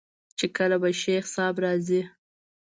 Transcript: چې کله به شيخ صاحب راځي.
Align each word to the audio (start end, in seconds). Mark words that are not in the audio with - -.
چې 0.37 0.45
کله 0.57 0.75
به 0.81 0.89
شيخ 1.01 1.23
صاحب 1.35 1.55
راځي. 1.65 2.01